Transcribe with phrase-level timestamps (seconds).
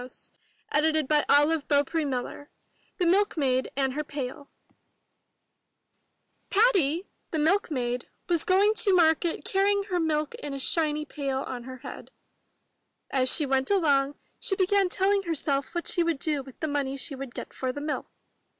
[0.01, 0.93] —Eugene Field
[1.29, 2.47] 145 MY BOOK HOUSE
[2.97, 4.49] THE MILKMAID AND HER PAIL
[6.49, 10.59] Adapted from Aesop Patty, the milkmaid, was going to market, carrying her milk in a
[10.59, 12.09] shiny pail on her head.
[13.11, 16.97] As she went along, she began telling herself what she would do with the money
[16.97, 18.09] she would get for the milk.